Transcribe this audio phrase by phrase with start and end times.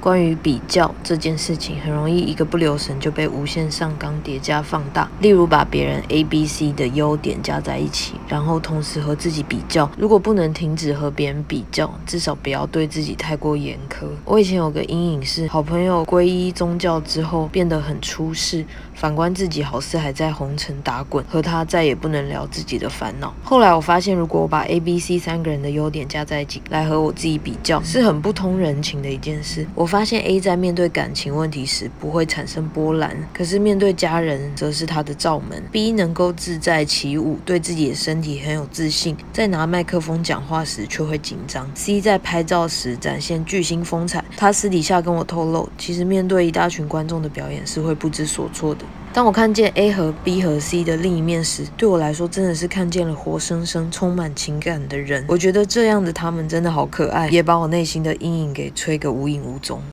[0.00, 5.06] 关于比较这件事情，很容易一个不留神就被无限上纲叠加放大。
[5.20, 9.90] 例如，把别人 A、B、C 的优点加在一起，然后同时和自己比较。
[9.98, 14.06] 如果不能停止和别人比较，至少不要对自己太过严苛。
[14.24, 18.64] 我以前有个阴影是，好朋友皈依宗教之后变得很出世，
[18.94, 23.34] 反观自己好似还在红尘打滚，和他再也不能聊自己的烦恼。
[23.44, 29.66] 后来我发现，如果我把 A、B、C 三个人的优点加在一起，来和我自己比较，是很不通人情的一件事。
[29.74, 29.89] 我。
[29.90, 35.60] 发现 A 在面对感情问题时不会产生波澜，可是面对家人则是他的罩门。
[35.72, 41.68] B 能够自在起舞，对自己的身体很有自信，在拿麦克风讲话时却会紧张。
[41.74, 48.84] C 在拍照时展现巨星风采，他私底下跟我透露，其实面对一大群观众的表演是会不知所措的。
[49.12, 55.24] 当我看见 A 和 B 和 C 的另一面时，对我来说真的是看见了活生生、充满情感的人。
[55.26, 59.82] 我觉得这样的他们真的好可爱，也把我内心的阴影给吹个无影无踪。